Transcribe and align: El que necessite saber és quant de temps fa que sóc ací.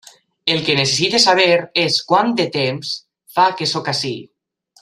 El 0.53 0.61
que 0.69 0.77
necessite 0.79 1.19
saber 1.25 1.59
és 1.83 1.99
quant 2.13 2.35
de 2.43 2.49
temps 2.59 2.97
fa 3.37 3.49
que 3.61 3.73
sóc 3.77 3.93
ací. 3.97 4.19